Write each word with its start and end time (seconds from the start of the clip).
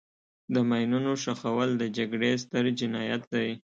د 0.53 0.55
ماینونو 0.69 1.11
ښخول 1.23 1.69
د 1.77 1.83
جګړې 1.97 2.31
ستر 2.43 2.63
جنایت 2.79 3.23
دی. 3.33 3.49